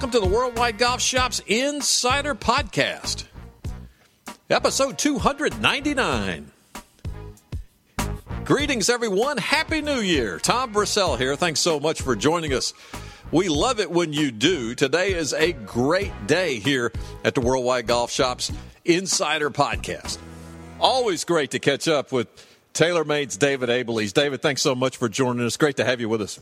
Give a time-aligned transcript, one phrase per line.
[0.00, 3.24] welcome to the Worldwide Golf Shops Insider Podcast,
[4.48, 6.52] episode 299.
[8.44, 9.38] Greetings, everyone.
[9.38, 10.38] Happy New Year.
[10.38, 11.34] Tom Brissell here.
[11.34, 12.74] Thanks so much for joining us.
[13.32, 14.76] We love it when you do.
[14.76, 16.92] Today is a great day here
[17.24, 18.52] at the Worldwide Golf Shops
[18.84, 20.18] Insider Podcast.
[20.78, 22.28] Always great to catch up with
[22.72, 24.12] TaylorMade's David Abeles.
[24.12, 25.56] David, thanks so much for joining us.
[25.56, 26.38] Great to have you with us.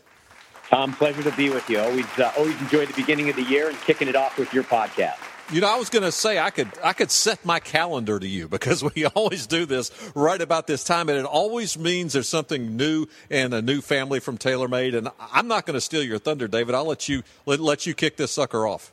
[0.68, 1.78] Tom, pleasure to be with you.
[1.78, 4.64] Always, uh, always enjoy the beginning of the year and kicking it off with your
[4.64, 5.16] podcast.
[5.52, 8.26] You know, I was going to say I could I could set my calendar to
[8.26, 12.28] you because we always do this right about this time, and it always means there's
[12.28, 14.96] something new and a new family from TaylorMade.
[14.96, 16.74] And I'm not going to steal your thunder, David.
[16.74, 18.92] I'll let you let, let you kick this sucker off.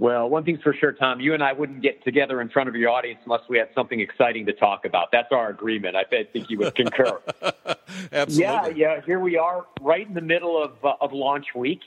[0.00, 1.20] Well, one thing's for sure, Tom.
[1.20, 4.00] You and I wouldn't get together in front of your audience unless we had something
[4.00, 5.12] exciting to talk about.
[5.12, 5.94] That's our agreement.
[5.94, 7.20] I think you would concur.
[8.10, 8.42] Absolutely.
[8.42, 9.00] Yeah, yeah.
[9.02, 11.80] Here we are, right in the middle of uh, of launch week,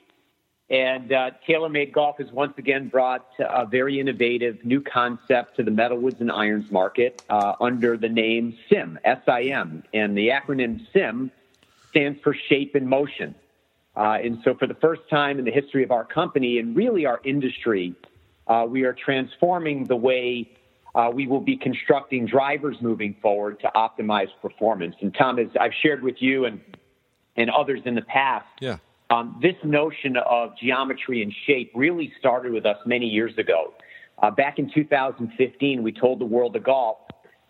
[0.69, 5.71] and uh, TaylorMade Golf has once again brought a very innovative new concept to the
[5.71, 11.31] metalwoods and irons market uh, under the name SIM, S-I-M, and the acronym SIM
[11.89, 13.33] stands for Shape in Motion.
[13.95, 17.05] Uh, and so, for the first time in the history of our company and really
[17.05, 17.93] our industry,
[18.47, 20.49] uh, we are transforming the way
[20.95, 24.95] uh, we will be constructing drivers moving forward to optimize performance.
[25.01, 26.59] And Tom, as I've shared with you and
[27.35, 28.77] and others in the past, yeah.
[29.09, 33.73] Um, this notion of geometry and shape really started with us many years ago.
[34.21, 36.97] Uh, back in 2015, we told the world of golf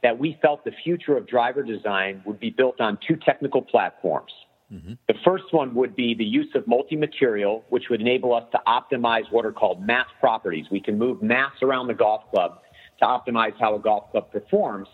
[0.02, 4.31] that we felt the future of driver design would be built on two technical platforms.
[4.74, 4.94] Mm-hmm.
[5.08, 8.60] The first one would be the use of multi material, which would enable us to
[8.68, 10.66] optimize what are called mass properties.
[10.72, 12.60] We can move mass around the golf club
[13.00, 14.88] to optimize how a golf club performs.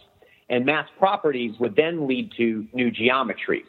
[0.50, 3.64] And mass properties would then lead to new geometry.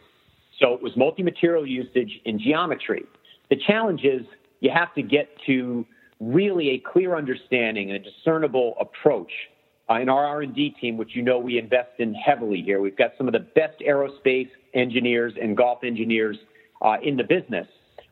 [0.58, 3.04] So it was multi material usage in geometry.
[3.48, 4.22] The challenge is
[4.60, 5.86] you have to get to
[6.18, 9.32] really a clear understanding and a discernible approach
[9.90, 12.80] uh, in our R&D team, which you know we invest in heavily here.
[12.80, 16.36] We've got some of the best aerospace engineers and golf engineers
[16.80, 17.66] uh, in the business.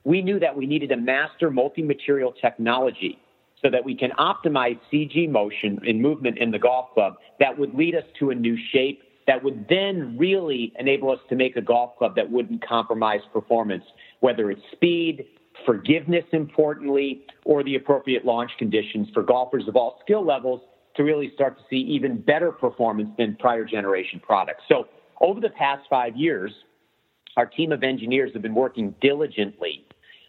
[0.05, 3.19] We knew that we needed to master multi-material technology
[3.63, 7.75] so that we can optimize CG motion and movement in the golf club that would
[7.75, 11.61] lead us to a new shape that would then really enable us to make a
[11.61, 13.85] golf club that wouldn't compromise performance,
[14.21, 15.27] whether it's speed,
[15.67, 20.63] forgiveness, importantly, or the appropriate launch conditions for golfers of all skill levels
[20.99, 24.65] to really start to see even better performance than prior generation products.
[24.69, 24.89] So,
[25.21, 26.53] over the past five years,
[27.37, 29.85] our team of engineers have been working diligently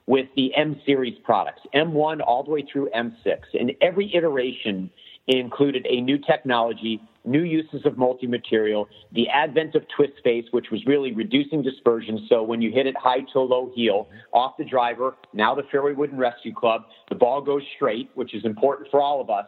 [0.07, 3.39] with the M series products, M1 all the way through M6.
[3.59, 4.89] And every iteration
[5.27, 10.71] included a new technology, new uses of multi material, the advent of twist face, which
[10.71, 12.25] was really reducing dispersion.
[12.29, 15.93] So when you hit it high to low heel off the driver, now the fairway
[15.93, 19.45] wooden rescue club, the ball goes straight, which is important for all of us.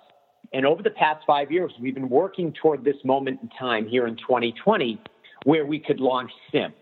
[0.54, 4.08] And over the past five years, we've been working toward this moment in time here
[4.08, 5.00] in 2020
[5.46, 6.74] where we could launch SIM.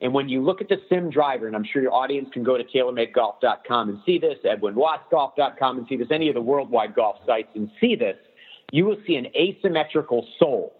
[0.00, 2.58] And when you look at the SIM driver, and I'm sure your audience can go
[2.58, 7.50] to TaylorMadeGolf.com and see this, EdwinWattsGolf.com and see this, any of the worldwide golf sites
[7.54, 8.16] and see this,
[8.72, 10.74] you will see an asymmetrical sole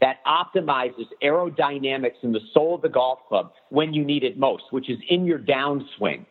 [0.00, 4.64] that optimizes aerodynamics in the sole of the golf club when you need it most,
[4.70, 6.24] which is in your downswing.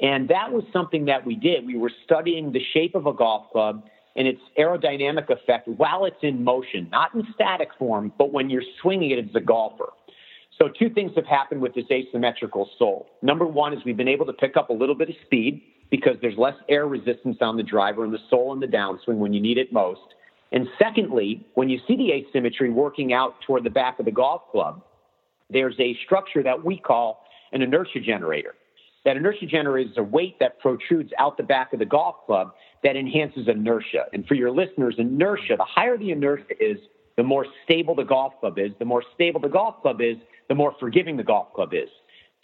[0.00, 1.66] And that was something that we did.
[1.66, 3.84] We were studying the shape of a golf club
[4.18, 8.64] and its aerodynamic effect while it's in motion, not in static form, but when you're
[8.82, 9.90] swinging it as a golfer.
[10.58, 13.06] So, two things have happened with this asymmetrical sole.
[13.22, 16.16] Number one is we've been able to pick up a little bit of speed because
[16.20, 19.40] there's less air resistance on the driver and the sole in the downswing when you
[19.40, 20.00] need it most.
[20.50, 24.42] And secondly, when you see the asymmetry working out toward the back of the golf
[24.50, 24.82] club,
[25.48, 28.54] there's a structure that we call an inertia generator.
[29.04, 32.52] That inertia generator is a weight that protrudes out the back of the golf club
[32.82, 34.04] that enhances inertia.
[34.12, 36.78] And for your listeners, inertia, the higher the inertia is,
[37.16, 38.70] the more stable the golf club is.
[38.78, 40.16] The more stable the golf club is,
[40.48, 41.88] the more forgiving the golf club is.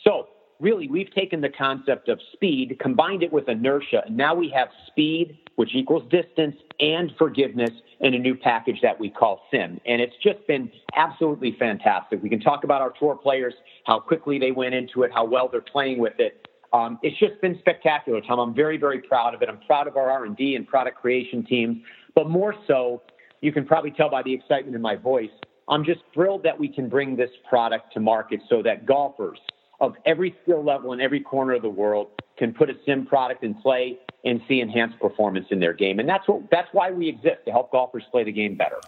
[0.02, 0.28] So,
[0.60, 4.68] really, we've taken the concept of speed, combined it with inertia, and now we have
[4.88, 7.70] speed, which equals distance, and forgiveness
[8.00, 9.80] in a new package that we call SIM.
[9.86, 12.22] And it's just been absolutely fantastic.
[12.22, 13.54] We can talk about our tour players,
[13.86, 16.48] how quickly they went into it, how well they're playing with it.
[16.74, 18.40] Um, it's just been spectacular, Tom.
[18.40, 19.48] I'm very, very proud of it.
[19.48, 21.78] I'm proud of our R&D and product creation teams,
[22.16, 23.00] but more so,
[23.40, 25.30] you can probably tell by the excitement in my voice.
[25.68, 29.38] I'm just thrilled that we can bring this product to market so that golfers
[29.80, 33.44] of every skill level in every corner of the world can put a sim product
[33.44, 35.98] in play and see enhanced performance in their game.
[35.98, 38.80] And that's what that's why we exist to help golfers play the game better.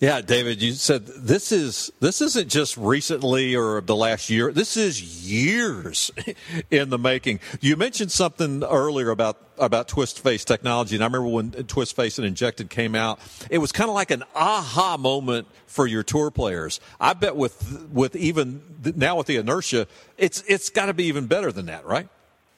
[0.00, 4.52] Yeah, David, you said this is this isn't just recently or the last year.
[4.52, 6.10] This is years
[6.70, 7.38] in the making.
[7.60, 12.18] You mentioned something earlier about about twist face technology, and I remember when twist face
[12.18, 13.20] and injected came out,
[13.50, 16.80] it was kind of like an aha moment for your tour players.
[16.98, 18.60] I bet with with even
[18.96, 19.86] now with the inertia,
[20.18, 22.08] it's it's got to be even better than that, right?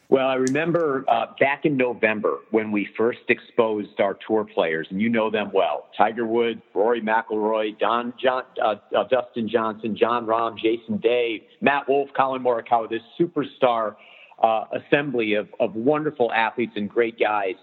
[0.09, 5.01] Well, I remember uh, back in November when we first exposed our tour players, and
[5.01, 10.25] you know them well: Tiger Woods, Rory McIlroy, Don John, uh, uh, Dustin Johnson, Jon
[10.27, 12.89] Rahm, Jason Day, Matt Wolff, Collin Morikawa.
[12.89, 13.97] This superstar
[14.41, 17.57] uh, assembly of, of wonderful athletes and great guys.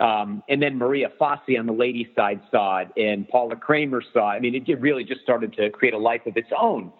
[0.00, 4.30] Um, and then Maria Fassi on the ladies' side saw it, and Paula Creamer saw
[4.30, 4.36] it.
[4.36, 6.92] I mean, it, it really just started to create a life of its own.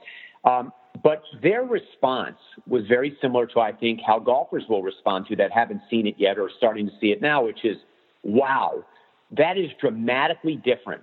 [0.45, 0.73] Um,
[1.03, 5.53] but their response was very similar to, I think, how golfers will respond to that
[5.53, 7.77] haven't seen it yet or starting to see it now, which is,
[8.23, 8.85] wow,
[9.37, 11.03] that is dramatically different.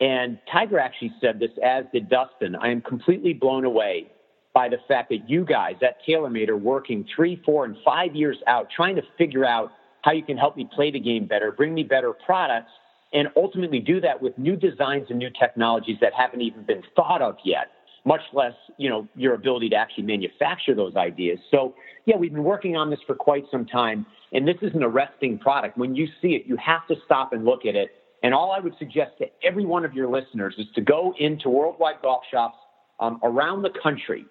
[0.00, 2.56] And Tiger actually said this, as did Dustin.
[2.56, 4.08] I am completely blown away
[4.52, 8.36] by the fact that you guys at TaylorMade are working three, four, and five years
[8.46, 9.70] out trying to figure out
[10.02, 12.70] how you can help me play the game better, bring me better products,
[13.12, 17.22] and ultimately do that with new designs and new technologies that haven't even been thought
[17.22, 17.68] of yet
[18.06, 21.38] much less, you know, your ability to actually manufacture those ideas.
[21.50, 21.74] So,
[22.06, 25.38] yeah, we've been working on this for quite some time, and this is an arresting
[25.38, 25.76] product.
[25.76, 27.90] When you see it, you have to stop and look at it.
[28.22, 31.50] And all I would suggest to every one of your listeners is to go into
[31.50, 32.56] worldwide golf shops
[33.00, 34.24] um, around the country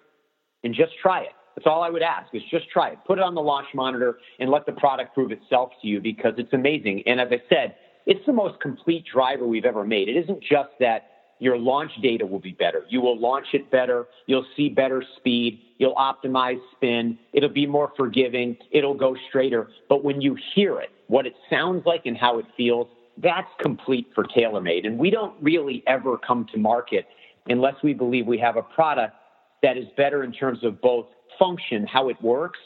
[0.64, 1.32] and just try it.
[1.54, 2.98] That's all I would ask is just try it.
[3.06, 6.34] Put it on the launch monitor and let the product prove itself to you because
[6.38, 7.02] it's amazing.
[7.06, 10.08] And as I said, it's the most complete driver we've ever made.
[10.08, 12.84] It isn't just that your launch data will be better.
[12.88, 14.06] You will launch it better.
[14.26, 15.60] You'll see better speed.
[15.78, 17.18] You'll optimize spin.
[17.32, 18.56] It'll be more forgiving.
[18.70, 19.68] It'll go straighter.
[19.88, 22.88] But when you hear it, what it sounds like and how it feels,
[23.18, 24.86] that's complete for TaylorMade.
[24.86, 27.06] And we don't really ever come to market
[27.48, 29.14] unless we believe we have a product
[29.62, 31.06] that is better in terms of both
[31.38, 32.58] function, how it works,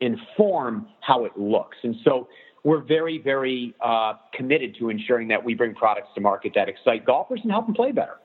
[0.00, 1.76] and form, how it looks.
[1.82, 2.28] And so
[2.66, 7.04] we're very, very uh, committed to ensuring that we bring products to market that excite
[7.04, 8.16] golfers and help them play better.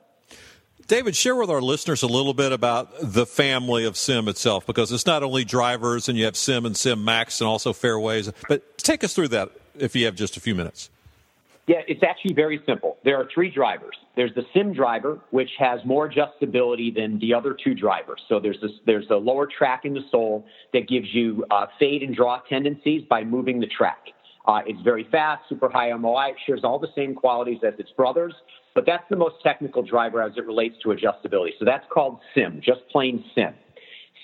[0.88, 4.92] David, share with our listeners a little bit about the family of Sim itself, because
[4.92, 8.80] it's not only drivers and you have Sim and Sim Max and also fairways, but
[8.80, 10.90] take us through that if you have just a few minutes.
[11.68, 12.98] Yeah, it's actually very simple.
[13.06, 13.96] There are three drivers.
[14.16, 18.22] There's the sim driver, which has more adjustability than the other two drivers.
[18.28, 22.02] So there's this, there's a lower track in the sole that gives you uh, fade
[22.02, 24.08] and draw tendencies by moving the track.
[24.46, 26.30] Uh, it's very fast, super high MOI.
[26.30, 28.34] It shares all the same qualities as its brothers,
[28.74, 31.52] but that's the most technical driver as it relates to adjustability.
[31.60, 33.54] So that's called SIM, just plain SIM.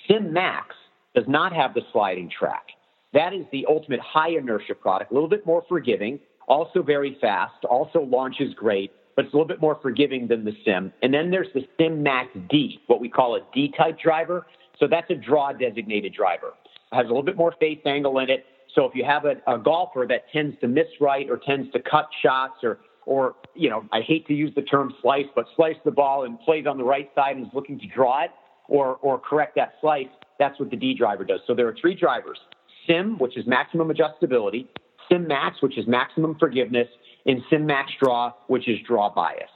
[0.08, 0.76] SIM Max
[1.14, 2.68] does not have the sliding track.
[3.14, 7.66] That is the ultimate high inertia product, a little bit more forgiving, also very fast,
[7.66, 10.94] also launches great, but it's a little bit more forgiving than the Sim.
[11.02, 14.46] And then there's the Sim Max D, what we call a D type driver.
[14.80, 16.54] So that's a draw designated driver.
[16.92, 19.36] It has a little bit more face angle in it, so if you have a,
[19.52, 23.70] a golfer that tends to miss right or tends to cut shots or or you
[23.70, 26.78] know, I hate to use the term slice, but slice the ball and plays on
[26.78, 28.32] the right side and is looking to draw it
[28.68, 30.08] or or correct that slice,
[30.40, 31.40] that's what the D driver does.
[31.48, 32.38] So there are three drivers:
[32.86, 34.68] Sim, which is maximum adjustability,
[35.10, 36.88] Sim Max, which is maximum forgiveness,
[37.26, 39.50] and Sim Max Draw, which is draw bias.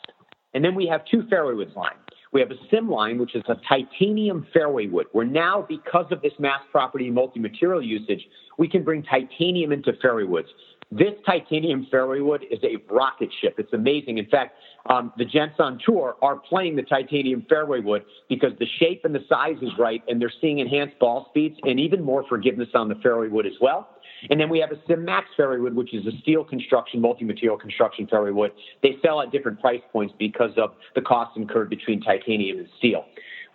[0.54, 1.96] And then we have two fairway woods line.
[2.32, 6.22] We have a sim line, which is a titanium fairway wood, where now, because of
[6.22, 8.26] this mass property multi-material usage,
[8.58, 10.48] we can bring titanium into fairway woods.
[10.94, 13.56] This titanium fairway wood is a rocket ship.
[13.58, 14.18] It's amazing.
[14.18, 14.56] In fact,
[14.90, 19.16] um, the gents on tour are playing the titanium fairway wood because the shape and
[19.16, 22.90] the size is right, and they're seeing enhanced ball speeds and even more forgiveness on
[22.90, 23.90] the fairway wood as well.
[24.30, 27.58] And then we have a Sim Max fairway wood, which is a steel construction, multi-material
[27.58, 28.52] construction fairway wood.
[28.84, 33.06] They sell at different price points because of the cost incurred between titanium and steel.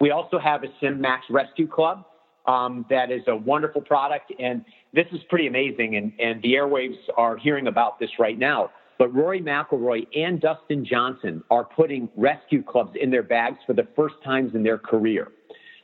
[0.01, 2.05] We also have a Sim Max Rescue Club.
[2.47, 5.97] Um, that is a wonderful product, and this is pretty amazing.
[5.97, 8.71] And, and the airwaves are hearing about this right now.
[8.99, 13.87] But Rory McIlroy and Dustin Johnson are putting rescue clubs in their bags for the
[13.97, 15.33] first times in their career.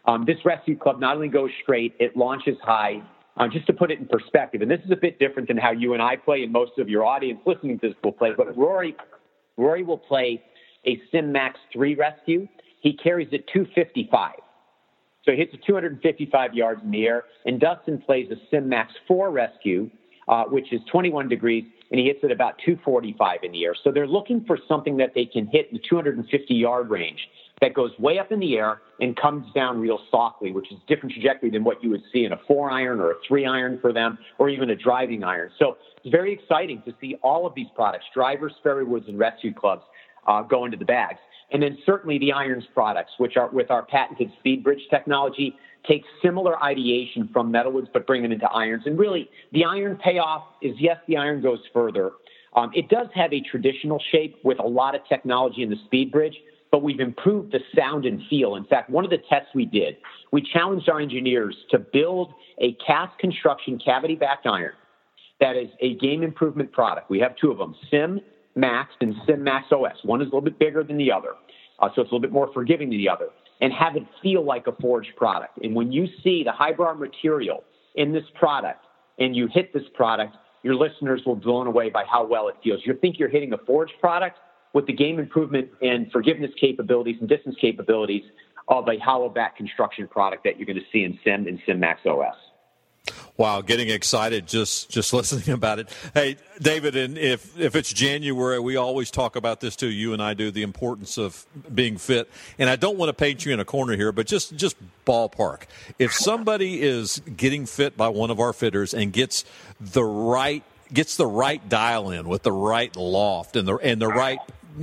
[0.05, 3.03] Um, this rescue club not only goes straight, it launches high,
[3.37, 5.71] uh, just to put it in perspective, and this is a bit different than how
[5.71, 8.31] you and I play, and most of your audience listening to this will play.
[8.37, 8.95] But Rory,
[9.57, 10.43] Rory will play
[10.87, 12.49] a Sim Max 3 rescue.
[12.81, 14.33] He carries it 255.
[15.25, 17.25] So he hits it 255 yards in the air.
[17.47, 19.91] And Dustin plays a Sim Max 4 rescue,
[20.29, 23.75] uh, which is 21 degrees, and he hits it about 245 in the air.
[23.85, 27.21] So they're looking for something that they can hit in the 250 yard range
[27.63, 31.15] that goes way up in the air and comes down real softly, which is different
[31.15, 33.93] trajectory than what you would see in a four iron or a three iron for
[33.93, 35.49] them, or even a driving iron.
[35.59, 39.55] So it's very exciting to see all of these products, drivers, fairway woods, and rescue
[39.55, 39.83] clubs,
[40.27, 41.21] uh, go into the bags.
[41.53, 45.55] And then certainly the irons products, which are with our patented speed bridge technology,
[45.89, 48.83] take similar ideation from metalwoods but bring it into irons.
[48.87, 52.11] And really, the iron payoff is yes, the iron goes further.
[52.55, 56.11] Um, it does have a traditional shape with a lot of technology in the speed
[56.11, 56.37] bridge,
[56.73, 58.57] but we've improved the sound and feel.
[58.57, 59.99] In fact, one of the tests we did,
[60.33, 64.73] we challenged our engineers to build a cast construction cavity backed iron
[65.39, 67.11] that is a game improvement product.
[67.11, 68.21] We have two of them, Sim
[68.57, 69.97] Max and Sim Max OS.
[70.05, 71.35] One is a little bit bigger than the other,
[71.81, 73.29] uh, so it's a little bit more forgiving than the other,
[73.61, 75.59] and have it feel like a forged product.
[75.63, 77.65] And when you see the Hybar material
[77.97, 78.87] in this product
[79.19, 82.55] and you hit this product, your listeners will be blown away by how well it
[82.63, 82.81] feels.
[82.85, 84.39] You think you're hitting a forged product
[84.73, 88.25] with the game improvement and forgiveness capabilities and distance capabilities
[88.69, 91.81] of a hollow back construction product that you're going to see in Sim and Sim
[91.81, 92.35] Max OS.
[93.37, 95.89] Wow, getting excited just just listening about it.
[96.15, 99.91] Hey, David, and if if it's January, we always talk about this too.
[99.91, 102.31] You and I do the importance of being fit.
[102.59, 105.63] And I don't want to paint you in a corner here, but just just ballpark.
[105.99, 109.45] If somebody is getting fit by one of our fitters and gets
[109.81, 110.63] the right
[110.93, 114.39] gets the right dial in with the right loft and the and the right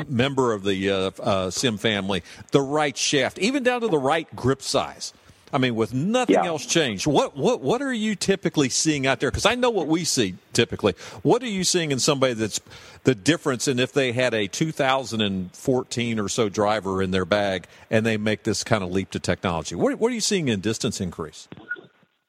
[0.08, 4.34] member of the uh, uh, sim family, the right shaft, even down to the right
[4.36, 5.14] grip size
[5.52, 6.46] I mean, with nothing yeah.
[6.46, 9.32] else changed, what what what are you typically seeing out there?
[9.32, 10.94] Because I know what we see typically.
[11.24, 12.60] What are you seeing in somebody that's
[13.04, 18.06] the difference in if they had a 2014 or so driver in their bag and
[18.06, 19.76] they make this kind of leap to technology?
[19.76, 21.48] What, what are you seeing in distance increase?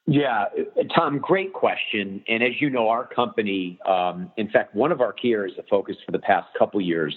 [0.06, 0.46] Yeah,
[0.94, 2.24] Tom, great question.
[2.26, 5.66] And as you know, our company, um, in fact, one of our key areas of
[5.68, 7.14] focus for the past couple years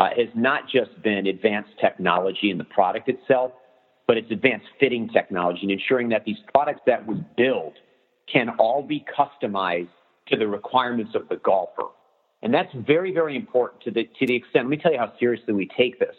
[0.00, 3.52] uh, has not just been advanced technology in the product itself,
[4.08, 7.74] but it's advanced fitting technology and ensuring that these products that we build
[8.32, 9.90] can all be customized
[10.28, 11.88] to the requirements of the golfer.
[12.40, 15.12] And that's very, very important to the, to the extent, let me tell you how
[15.20, 16.16] seriously we take this.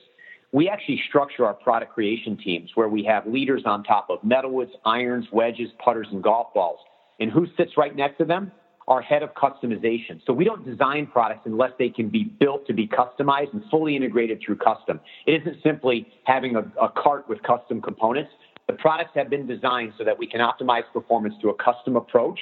[0.51, 4.71] We actually structure our product creation teams where we have leaders on top of metalwoods,
[4.85, 6.79] irons, wedges, putters, and golf balls.
[7.19, 8.51] And who sits right next to them?
[8.87, 10.21] Our head of customization.
[10.25, 13.95] So we don't design products unless they can be built to be customized and fully
[13.95, 14.99] integrated through custom.
[15.25, 18.31] It isn't simply having a, a cart with custom components.
[18.67, 22.39] The products have been designed so that we can optimize performance through a custom approach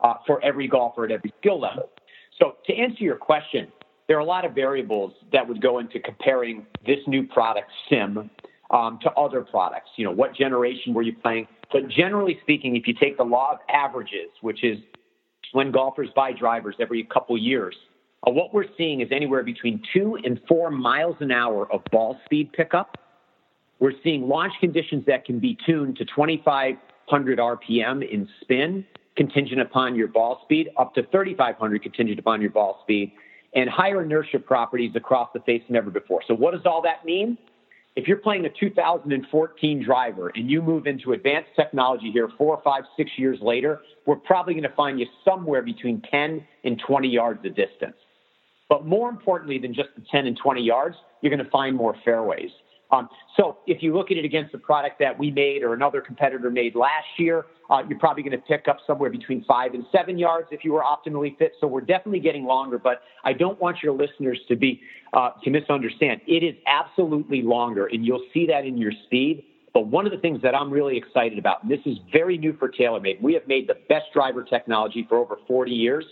[0.00, 1.90] uh, for every golfer at every skill level.
[2.38, 3.68] So to answer your question,
[4.08, 8.30] there are a lot of variables that would go into comparing this new product, Sim,
[8.70, 9.90] um, to other products.
[9.96, 11.48] You know, what generation were you playing?
[11.72, 14.78] But generally speaking, if you take the law of averages, which is
[15.52, 17.74] when golfers buy drivers every couple years,
[18.26, 22.18] uh, what we're seeing is anywhere between two and four miles an hour of ball
[22.24, 22.98] speed pickup.
[23.78, 28.86] We're seeing launch conditions that can be tuned to 2,500 RPM in spin,
[29.16, 33.12] contingent upon your ball speed, up to 3,500 contingent upon your ball speed,
[33.54, 36.22] and higher inertia properties across the face than ever before.
[36.26, 37.36] So, what does all that mean?
[37.96, 42.84] If you're playing a 2014 driver and you move into advanced technology here four, five,
[42.94, 47.44] six years later, we're probably going to find you somewhere between 10 and 20 yards
[47.46, 47.96] of distance.
[48.68, 51.96] But more importantly than just the 10 and 20 yards, you're going to find more
[52.04, 52.50] fairways.
[52.90, 56.00] Um, so if you look at it against the product that we made or another
[56.00, 59.84] competitor made last year, uh, you're probably going to pick up somewhere between five and
[59.90, 61.52] seven yards if you were optimally fit.
[61.60, 64.80] So we're definitely getting longer, but I don't want your listeners to be
[65.12, 66.20] uh, to misunderstand.
[66.26, 69.44] It is absolutely longer, and you'll see that in your speed.
[69.74, 72.56] But one of the things that I'm really excited about, and this is very new
[72.56, 76.04] for TaylorMade, we have made the best driver technology for over 40 years.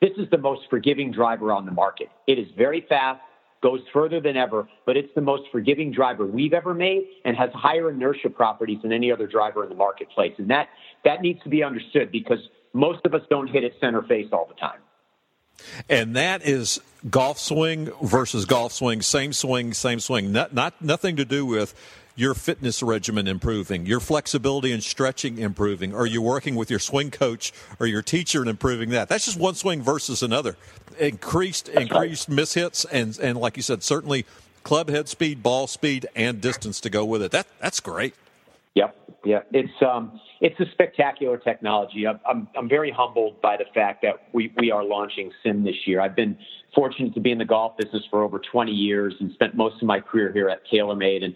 [0.00, 2.10] This is the most forgiving driver on the market.
[2.28, 3.20] It is very fast
[3.62, 7.50] goes further than ever, but it's the most forgiving driver we've ever made and has
[7.52, 10.32] higher inertia properties than any other driver in the marketplace.
[10.38, 10.68] And that,
[11.04, 12.38] that needs to be understood because
[12.72, 14.78] most of us don't hit it center face all the time.
[15.88, 20.32] And that is golf swing versus golf swing, same swing, same swing.
[20.32, 21.74] Not, not nothing to do with
[22.18, 27.12] your fitness regimen improving, your flexibility and stretching improving, or you working with your swing
[27.12, 29.08] coach or your teacher and improving that.
[29.08, 30.56] That's just one swing versus another.
[30.98, 34.26] Increased increased mishits and and like you said, certainly
[34.64, 37.30] club head speed, ball speed, and distance to go with it.
[37.30, 38.14] That that's great.
[38.74, 42.04] Yep, yeah, it's um, it's a spectacular technology.
[42.04, 45.86] I'm, I'm, I'm very humbled by the fact that we we are launching Sim this
[45.86, 46.00] year.
[46.00, 46.36] I've been
[46.74, 49.86] fortunate to be in the golf business for over 20 years and spent most of
[49.86, 51.24] my career here at TaylorMade.
[51.24, 51.34] And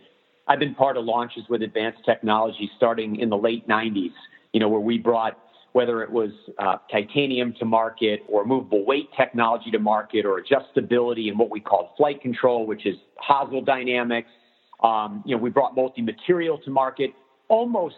[0.49, 4.13] I've been part of launches with advanced technology starting in the late 90s,
[4.53, 5.39] you know, where we brought
[5.73, 11.29] whether it was uh, titanium to market or movable weight technology to market or adjustability
[11.29, 14.29] and what we call flight control, which is hosel dynamics.
[14.83, 17.11] Um, you know, we brought multi-material to market.
[17.49, 17.97] Almost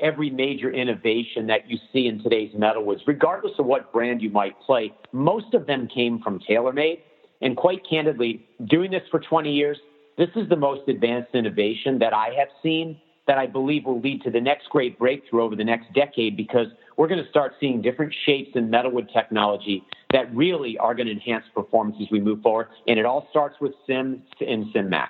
[0.00, 4.58] every major innovation that you see in today's metalwoods, regardless of what brand you might
[4.60, 7.00] play, most of them came from TaylorMade.
[7.40, 9.78] And quite candidly, doing this for 20 years,
[10.16, 14.22] this is the most advanced innovation that I have seen that I believe will lead
[14.22, 16.66] to the next great breakthrough over the next decade because
[16.96, 21.12] we're going to start seeing different shapes in metalwood technology that really are going to
[21.12, 22.68] enhance performance as we move forward.
[22.86, 25.08] And it all starts with SIM and SIMMAX.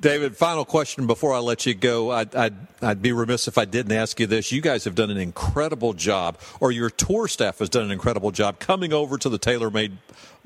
[0.00, 2.10] David, final question before I let you go.
[2.10, 4.50] I'd, I'd, I'd, be remiss if I didn't ask you this.
[4.50, 8.30] You guys have done an incredible job, or your tour staff has done an incredible
[8.30, 9.92] job coming over to the TaylorMade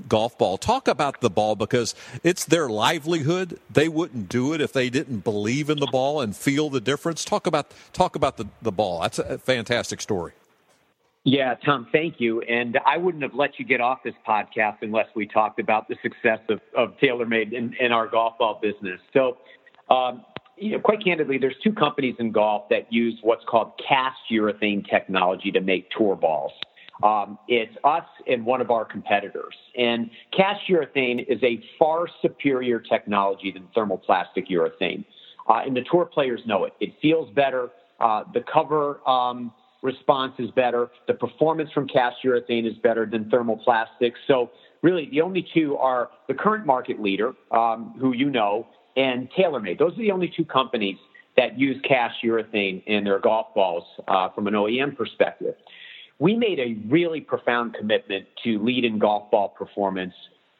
[0.09, 0.59] golf ball.
[0.59, 1.95] Talk about the ball because
[2.25, 3.61] it's their livelihood.
[3.71, 7.25] They wouldn't do it if they didn't believe in the ball and feel the difference.
[7.25, 9.03] Talk about talk about the, the ball.
[9.03, 10.33] That's a fantastic story.
[11.25, 12.43] Yeah, Tom, thank you.
[12.43, 15.97] And I wouldn't have let you get off this podcast unless we talked about the
[16.03, 19.01] success of, of TaylorMade in, in our golf ball business.
[19.15, 19.39] So,
[19.89, 20.23] um,
[20.59, 24.89] you know, quite candidly, there's two companies in golf that use what's called cast urethane
[24.89, 26.53] technology to make tour balls.
[27.03, 29.55] Um, it's us and one of our competitors.
[29.77, 35.07] And cast urethane is a far superior technology than thermoplastic urethane.
[35.49, 36.75] Uh, and the tour players know it.
[36.81, 37.71] It feels better.
[37.99, 39.53] Uh, the cover um,
[39.85, 40.89] response is better.
[41.07, 44.17] The performance from cast urethane is better than thermoplastics.
[44.27, 44.51] So
[44.83, 49.79] really, the only two are the current market leader, um, who you know, and TaylorMade.
[49.79, 50.97] Those are the only two companies
[51.37, 55.55] that use cast urethane in their golf balls uh, from an OEM perspective.
[56.19, 60.15] We made a really profound commitment to lead in golf ball performance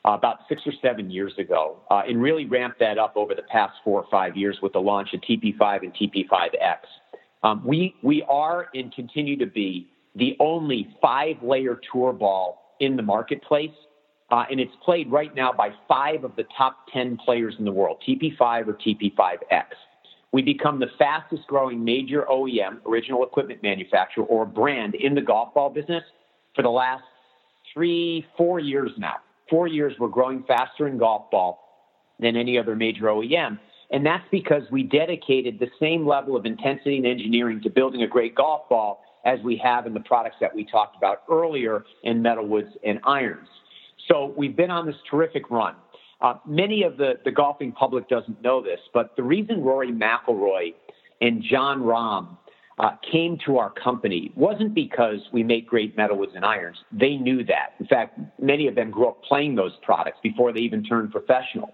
[0.05, 3.43] uh, about six or seven years ago, uh, and really ramped that up over the
[3.43, 6.79] past four or five years with the launch of TP5 and TP5X.
[7.45, 9.87] Um, we, we are and continue to be
[10.17, 13.71] the only five layer tour ball in the marketplace.
[14.31, 17.71] Uh, and it's played right now by five of the top 10 players in the
[17.71, 19.67] world, TP5 or TP5X.
[20.33, 25.55] We become the fastest growing major OEM, original equipment manufacturer, or brand in the golf
[25.55, 26.03] ball business
[26.57, 27.05] for the last
[27.73, 29.17] three, four years now.
[29.51, 31.61] Four years, we're growing faster in golf ball
[32.19, 33.59] than any other major OEM.
[33.91, 38.07] And that's because we dedicated the same level of intensity and engineering to building a
[38.07, 42.23] great golf ball as we have in the products that we talked about earlier in
[42.23, 43.49] metalwoods and irons.
[44.09, 45.75] So we've been on this terrific run.
[46.21, 50.75] Uh, many of the, the golfing public doesn't know this, but the reason Rory McIlroy
[51.21, 52.37] and Jon Rahm
[52.79, 56.77] uh, came to our company wasn't because we make great metalwoods and irons.
[56.93, 57.75] They knew that.
[57.79, 61.73] In fact, many of them grew up playing those products before they even turned professional.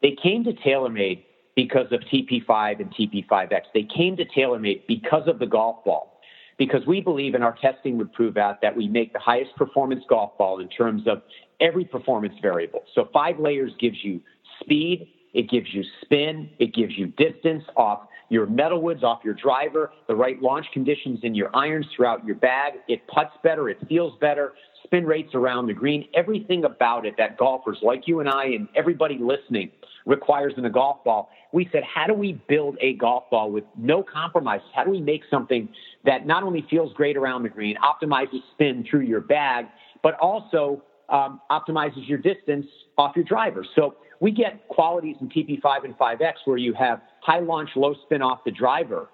[0.00, 1.24] They came to TaylorMade
[1.58, 3.62] because of TP5 and TP5X.
[3.74, 6.20] They came to TaylorMade because of the golf ball,
[6.56, 10.04] because we believe, and our testing would prove out, that we make the highest performance
[10.08, 11.20] golf ball in terms of
[11.60, 12.84] every performance variable.
[12.94, 14.20] So five layers gives you
[14.60, 19.90] speed, it gives you spin, it gives you distance off your metalwoods, off your driver,
[20.06, 22.74] the right launch conditions in your irons throughout your bag.
[22.86, 24.52] It puts better, it feels better,
[24.88, 28.68] spin rates around the green, everything about it that golfers like you and I and
[28.74, 29.70] everybody listening
[30.06, 31.30] requires in a golf ball.
[31.52, 34.66] We said, how do we build a golf ball with no compromises?
[34.74, 35.68] How do we make something
[36.04, 39.66] that not only feels great around the green, optimizes spin through your bag,
[40.02, 43.64] but also um, optimizes your distance off your driver?
[43.76, 48.22] So we get qualities in TP5 and 5X where you have high launch, low spin
[48.22, 49.08] off the driver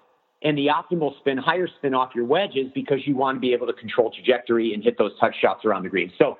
[0.45, 3.65] and the optimal spin, higher spin off your wedges because you want to be able
[3.65, 6.13] to control trajectory and hit those touch shots around the green.
[6.19, 6.37] So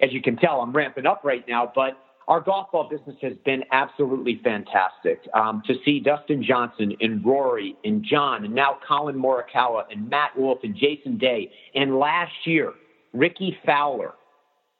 [0.00, 1.96] as you can tell, I'm ramping up right now, but
[2.28, 5.26] our golf ball business has been absolutely fantastic.
[5.32, 10.38] Um, to see Dustin Johnson and Rory and Jon and now Collin Morikawa and Matt
[10.38, 12.74] Wolff and Jason Day and last year
[13.14, 14.12] Rickie Fowler,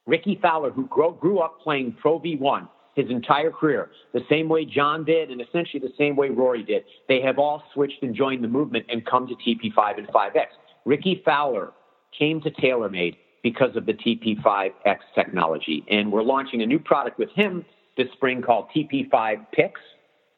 [0.05, 4.65] Rickie Fowler who grew, grew up playing Pro V1 his entire career, the same way
[4.65, 6.83] Jon did and essentially the same way Rory did.
[7.07, 10.47] They have all switched and joined the movement and come to TP5 and 5X.
[10.85, 11.71] Rickie Fowler
[12.17, 15.85] came to TaylorMade because of the TP5X technology.
[15.89, 17.65] And we're launching a new product with him
[17.97, 19.79] this spring called TP5 Pix,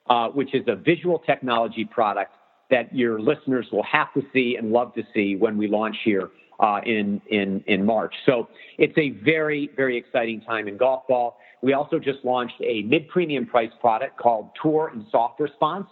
[0.10, 2.34] uh, which is a visual technology product
[2.72, 6.32] that your listeners will have to see and love to see when we launch here
[6.60, 8.14] uh, in, in, in March.
[8.26, 11.38] So it's a very, very exciting time in golf ball.
[11.62, 15.88] We also just launched a mid premium price product called Tour and Soft Response.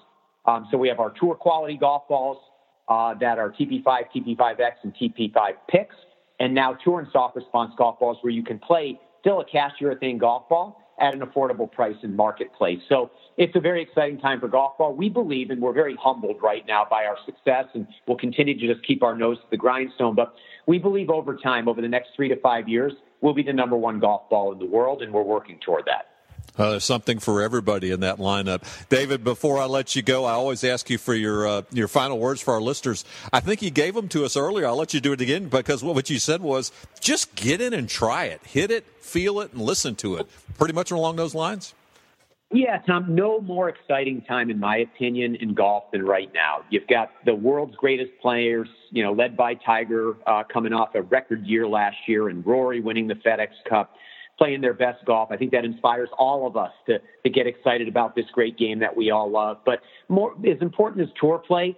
[0.46, 2.38] Um, so we have our tour quality golf balls
[2.88, 5.96] uh, that are TP5, TP5X, and TP5 Pix,
[6.40, 9.76] and now tour and soft response golf balls where you can play still a cast
[9.80, 12.80] urethane golf ball at an affordable price in marketplace.
[12.90, 14.94] So it's a very exciting time for golf ball.
[14.94, 18.74] We believe, and we're very humbled right now by our success, and we'll continue to
[18.74, 20.16] just keep our nose to the grindstone.
[20.16, 20.34] But
[20.68, 23.78] we believe over time, over the next three to five years, we'll be the number
[23.78, 26.08] one golf ball in the world, and we're working toward that.
[26.58, 28.64] Uh, there's something for everybody in that lineup.
[28.90, 32.20] David, before I let you go, I always ask you for your uh, your final
[32.20, 33.06] words for our listeners.
[33.32, 34.68] I think you gave them to us earlier.
[34.68, 37.88] I'll let you do it again because what you said was just get in and
[37.88, 40.28] try it, hit it, feel it, and listen to it.
[40.58, 41.74] Pretty much along those lines.
[42.52, 46.62] Yeah, Tom, no more exciting time, in my opinion, in golf than right now.
[46.72, 51.04] You've got the world's greatest players, you know, led by Tiger, uh, coming off a
[51.04, 53.92] record year last year, and Rory winning the FedEx Cup
[54.40, 55.30] playing their best golf.
[55.32, 58.80] I think that inspires all of us to, to get excited about this great game
[58.80, 59.58] that we all love.
[59.64, 61.78] But more as important as tour play,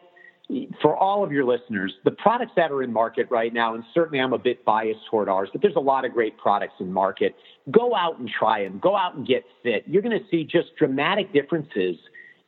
[0.82, 4.20] for all of your listeners, the products that are in market right now, and certainly
[4.20, 7.36] I'm a bit biased toward ours, but there's a lot of great products in market.
[7.70, 8.80] Go out and try them.
[8.80, 9.84] Go out and get fit.
[9.88, 11.96] You're going to see just dramatic differences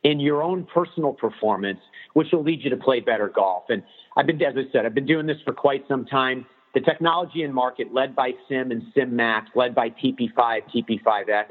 [0.02, 1.80] in your own personal performance,
[2.12, 3.64] which will lead you to play better golf.
[3.70, 3.82] And
[4.16, 6.44] I've been, as I said, I've been doing this for quite some time.
[6.74, 11.44] The technology in market, led by Sim and Sim Max, led by TP5, TP5X,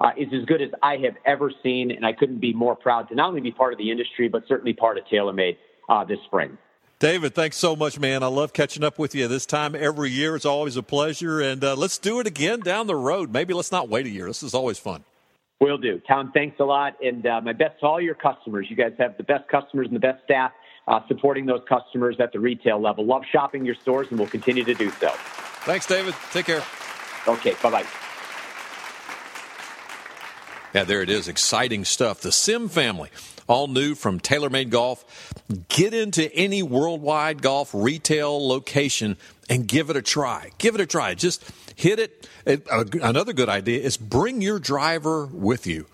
[0.00, 3.08] uh, is as good as I have ever seen, and I couldn't be more proud
[3.08, 5.56] to not only be part of the industry, but certainly part of TaylorMade
[5.88, 6.58] uh, this spring.
[6.98, 8.24] David, thanks so much, man.
[8.24, 10.34] I love catching up with you this time every year.
[10.34, 13.32] It's always a pleasure, and uh, let's do it again down the road.
[13.32, 14.26] Maybe let's not wait a year.
[14.26, 15.04] This is always fun.
[15.60, 16.00] Will do.
[16.08, 18.66] Tom, thanks a lot, and uh, my best to all your customers.
[18.68, 20.52] You guys have the best customers and the best staff
[20.88, 23.04] uh, supporting those customers at the retail level.
[23.04, 25.10] Love shopping your stores, and we'll continue to do so.
[25.62, 26.14] Thanks, David.
[26.32, 26.62] Take care.
[27.28, 27.86] Okay, bye bye.
[30.74, 31.28] Yeah, there it is.
[31.28, 32.20] Exciting stuff.
[32.20, 33.10] The Sim family,
[33.48, 35.32] all new from TaylorMade Golf.
[35.68, 39.16] Get into any worldwide golf retail location
[39.50, 40.50] and give it a try.
[40.58, 41.14] Give it a try.
[41.14, 41.42] Just
[41.74, 42.28] hit it.
[43.02, 45.86] Another good idea is bring your driver with you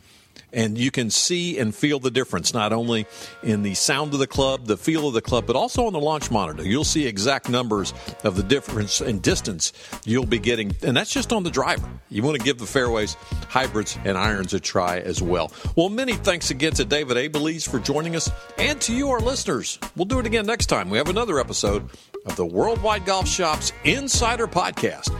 [0.54, 3.06] and you can see and feel the difference not only
[3.42, 6.00] in the sound of the club, the feel of the club, but also on the
[6.00, 6.62] launch monitor.
[6.62, 9.72] You'll see exact numbers of the difference in distance
[10.04, 11.88] you'll be getting, and that's just on the driver.
[12.08, 13.14] You want to give the fairways,
[13.48, 15.52] hybrids, and irons a try as well.
[15.76, 19.78] Well, many thanks again to David Abeles for joining us, and to you, our listeners.
[19.96, 20.90] We'll do it again next time.
[20.90, 21.90] We have another episode
[22.26, 25.10] of the Worldwide Golf Shops Insider Podcast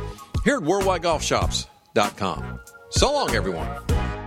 [0.44, 2.61] here at worldwidegolfshops.com.
[2.90, 4.24] So long, everyone.